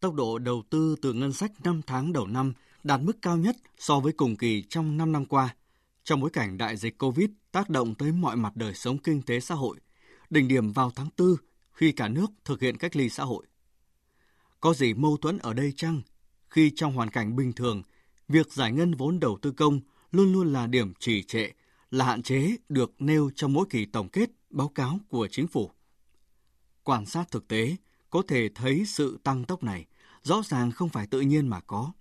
[0.00, 2.52] tốc độ đầu tư từ ngân sách 5 tháng đầu năm
[2.84, 5.54] đạt mức cao nhất so với cùng kỳ trong 5 năm qua.
[6.04, 9.40] Trong bối cảnh đại dịch COVID tác động tới mọi mặt đời sống kinh tế
[9.40, 9.76] xã hội,
[10.30, 11.36] đỉnh điểm vào tháng 4
[11.72, 13.46] khi cả nước thực hiện cách ly xã hội.
[14.60, 16.02] Có gì mâu thuẫn ở đây chăng?
[16.48, 17.82] Khi trong hoàn cảnh bình thường,
[18.28, 19.80] việc giải ngân vốn đầu tư công
[20.10, 21.50] luôn luôn là điểm trì trệ,
[21.90, 25.70] là hạn chế được nêu trong mỗi kỳ tổng kết báo cáo của chính phủ.
[26.84, 27.76] Quan sát thực tế,
[28.10, 29.86] có thể thấy sự tăng tốc này
[30.22, 31.92] rõ ràng không phải tự nhiên mà có.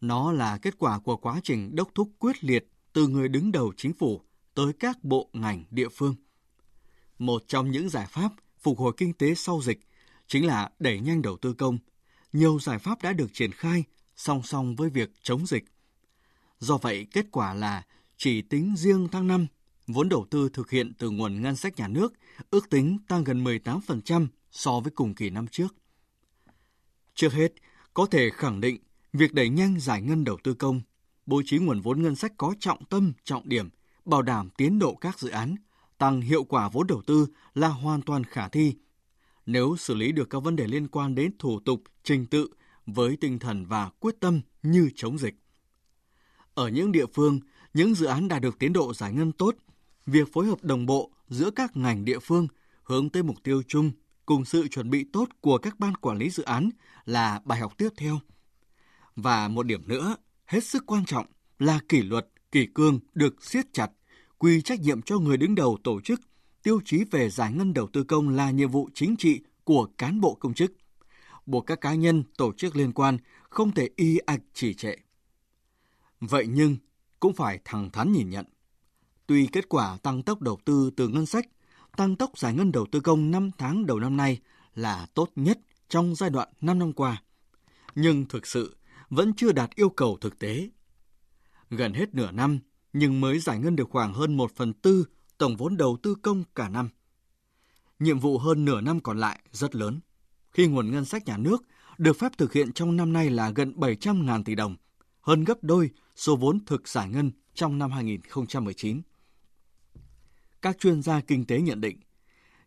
[0.00, 3.72] Nó là kết quả của quá trình đốc thúc quyết liệt từ người đứng đầu
[3.76, 4.20] chính phủ
[4.54, 6.14] tới các bộ ngành địa phương.
[7.18, 9.80] Một trong những giải pháp phục hồi kinh tế sau dịch
[10.26, 11.78] chính là đẩy nhanh đầu tư công.
[12.32, 13.84] Nhiều giải pháp đã được triển khai
[14.16, 15.64] song song với việc chống dịch.
[16.58, 17.82] Do vậy, kết quả là
[18.16, 19.46] chỉ tính riêng tháng 5,
[19.86, 22.12] vốn đầu tư thực hiện từ nguồn ngân sách nhà nước
[22.50, 25.74] ước tính tăng gần 18% so với cùng kỳ năm trước.
[27.14, 27.52] Trước hết,
[27.94, 28.78] có thể khẳng định
[29.12, 30.80] việc đẩy nhanh giải ngân đầu tư công,
[31.26, 33.68] bố trí nguồn vốn ngân sách có trọng tâm, trọng điểm,
[34.04, 35.54] bảo đảm tiến độ các dự án,
[35.98, 38.74] tăng hiệu quả vốn đầu tư là hoàn toàn khả thi.
[39.46, 42.48] Nếu xử lý được các vấn đề liên quan đến thủ tục, trình tự
[42.86, 45.34] với tinh thần và quyết tâm như chống dịch.
[46.54, 47.40] Ở những địa phương,
[47.74, 49.54] những dự án đạt được tiến độ giải ngân tốt,
[50.06, 52.48] việc phối hợp đồng bộ giữa các ngành địa phương
[52.82, 53.90] hướng tới mục tiêu chung
[54.26, 56.70] cùng sự chuẩn bị tốt của các ban quản lý dự án
[57.04, 58.18] là bài học tiếp theo.
[59.16, 61.26] Và một điểm nữa, hết sức quan trọng
[61.58, 63.90] là kỷ luật, kỷ cương được siết chặt,
[64.38, 66.20] quy trách nhiệm cho người đứng đầu tổ chức,
[66.62, 70.20] tiêu chí về giải ngân đầu tư công là nhiệm vụ chính trị của cán
[70.20, 70.72] bộ công chức.
[71.46, 74.94] Buộc các cá nhân, tổ chức liên quan không thể y ạch chỉ trệ.
[76.20, 76.76] Vậy nhưng,
[77.20, 78.46] cũng phải thẳng thắn nhìn nhận.
[79.26, 81.46] Tuy kết quả tăng tốc đầu tư từ ngân sách
[81.96, 84.40] tăng tốc giải ngân đầu tư công 5 tháng đầu năm nay
[84.74, 85.58] là tốt nhất
[85.88, 87.22] trong giai đoạn 5 năm qua.
[87.94, 88.76] Nhưng thực sự
[89.10, 90.70] vẫn chưa đạt yêu cầu thực tế.
[91.70, 92.58] Gần hết nửa năm,
[92.92, 95.04] nhưng mới giải ngân được khoảng hơn 1 phần tư
[95.38, 96.88] tổng vốn đầu tư công cả năm.
[97.98, 100.00] Nhiệm vụ hơn nửa năm còn lại rất lớn,
[100.52, 101.62] khi nguồn ngân sách nhà nước
[101.98, 104.76] được phép thực hiện trong năm nay là gần 700.000 tỷ đồng,
[105.20, 109.02] hơn gấp đôi số vốn thực giải ngân trong năm 2019
[110.66, 112.00] các chuyên gia kinh tế nhận định,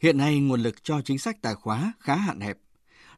[0.00, 2.58] hiện nay nguồn lực cho chính sách tài khóa khá hạn hẹp.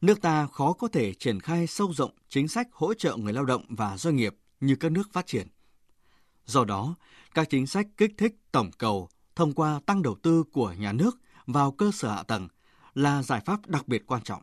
[0.01, 3.45] Nước ta khó có thể triển khai sâu rộng chính sách hỗ trợ người lao
[3.45, 5.49] động và doanh nghiệp như các nước phát triển.
[6.45, 6.95] Do đó,
[7.35, 11.19] các chính sách kích thích tổng cầu thông qua tăng đầu tư của nhà nước
[11.47, 12.49] vào cơ sở hạ tầng
[12.95, 14.43] là giải pháp đặc biệt quan trọng.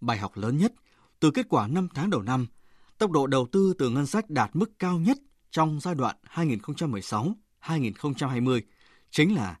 [0.00, 0.72] Bài học lớn nhất
[1.20, 2.46] từ kết quả 5 tháng đầu năm,
[2.98, 5.18] tốc độ đầu tư từ ngân sách đạt mức cao nhất
[5.50, 6.16] trong giai đoạn
[7.62, 8.60] 2016-2020
[9.14, 9.58] chính là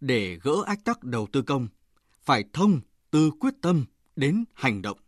[0.00, 1.68] để gỡ ách tắc đầu tư công,
[2.22, 2.80] phải thông
[3.10, 3.84] từ quyết tâm
[4.16, 4.98] đến hành động.